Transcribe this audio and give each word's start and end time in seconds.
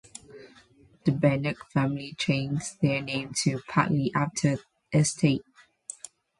The 1.05 1.11
Bernac 1.11 1.57
family 1.71 2.15
changed 2.17 2.81
their 2.81 3.03
name 3.03 3.33
to 3.43 3.59
Padley 3.67 4.11
after 4.15 4.55
the 4.55 4.97
estate. 4.99 5.43